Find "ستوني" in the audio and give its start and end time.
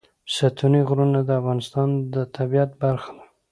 0.35-0.81